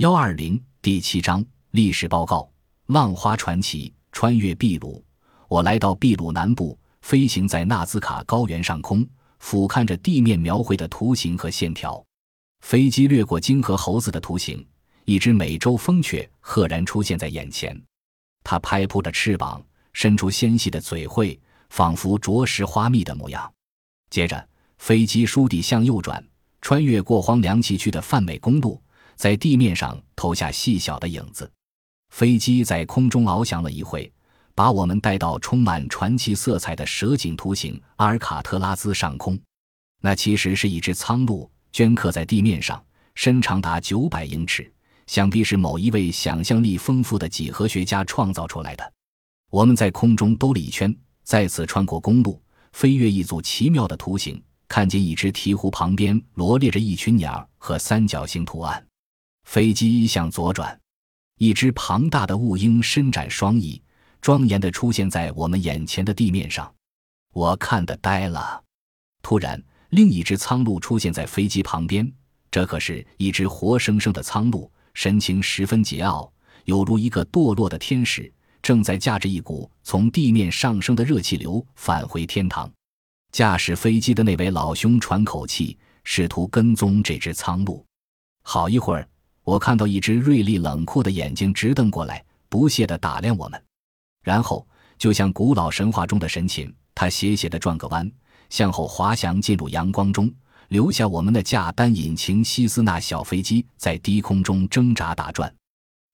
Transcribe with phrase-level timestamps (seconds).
[0.00, 2.50] 幺二零第七章历史报告：
[2.86, 5.04] 浪花传奇，穿越秘鲁。
[5.46, 9.06] 我来到秘鲁南部，飞行在纳兹卡高原上空，
[9.40, 12.02] 俯瞰着地面描绘的图形和线条。
[12.62, 14.66] 飞机掠过金河猴子的图形，
[15.04, 17.78] 一只美洲蜂雀赫然出现在眼前。
[18.42, 19.62] 它拍扑着翅膀，
[19.92, 21.38] 伸出纤细的嘴喙，
[21.68, 23.52] 仿佛啄食花蜜的模样。
[24.08, 24.48] 接着，
[24.78, 26.26] 飞机倏地向右转，
[26.62, 28.82] 穿越过荒凉崎岖的泛美公路。
[29.20, 31.52] 在地面上投下细小的影子，
[32.08, 34.10] 飞机在空中翱翔了一会，
[34.54, 39.38] 把我们带到充满传奇色彩的蛇颈图形阿尔卡特拉兹上空。
[40.00, 42.82] 那其实是一只苍鹭镌刻在地面上，
[43.14, 44.72] 身长达九百英尺，
[45.06, 48.92] 想必是某一位想象力丰富的几何学家创造出来的。
[49.50, 52.40] 我们在空中兜了一圈，再次穿过公路，
[52.72, 58.82] 飞越一组奇妙的图形，看见一只鹈鹕旁边罗列着一群鸟和三角形图案。
[59.50, 60.80] 飞机向左转，
[61.38, 63.82] 一只庞大的雾鹰伸展双翼，
[64.20, 66.72] 庄严地出现在我们眼前的地面上。
[67.32, 68.62] 我看得呆了。
[69.22, 72.08] 突然，另一只苍鹭出现在飞机旁边。
[72.48, 76.30] 这可是一只活生生的苍鹭，神情十分桀骜，
[76.66, 82.70] 犹如一个堕落的天使，正在驾着一股从地面上升的热气流返回天堂。
[83.32, 87.84] 驾驶飞机的那位老兄喘口气，试图跟踪这只苍鹭。
[88.44, 89.08] 好一会儿。
[89.44, 93.62] 我看到一只锐利冷酷的眼睛直瞪过来，不屑地打量我们，
[94.22, 94.66] 然后
[94.98, 98.10] 就像古老神话中的神禽，它斜斜地转个弯，
[98.50, 100.32] 向后滑翔进入阳光中，
[100.68, 105.52] 留下我们的架单引擎希斯纳小飞机在低空中挣扎打转。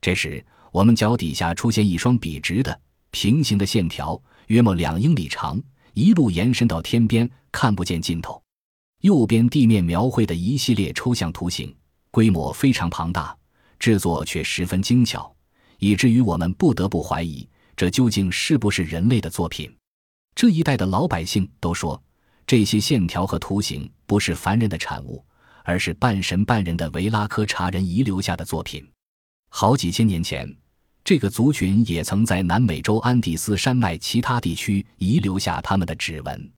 [0.00, 2.78] 这时，我们脚底下出现一双笔直的
[3.12, 5.62] 平行的线条，约莫两英里长，
[5.94, 8.42] 一路延伸到天边，看不见尽头。
[9.02, 11.74] 右边地面描绘的一系列抽象图形。
[12.12, 13.34] 规模非常庞大，
[13.78, 15.34] 制作却十分精巧，
[15.78, 19.74] 以至于我们不得不怀疑这究竟是不是人类的作品。
[20.34, 22.00] 这一代的老百姓都说，
[22.46, 25.24] 这些线条和图形不是凡人的产物，
[25.64, 28.86] 而是半神半人的维拉科查人遗留下的作品。
[29.48, 30.54] 好几千年前，
[31.02, 36.52] 这个族群也曾在南美洲安第斯山脉其他地区遗留下他们的指纹。